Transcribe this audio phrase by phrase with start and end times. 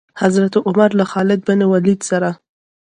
[0.21, 2.29] حضرت عمر له خالد بن ولید سره.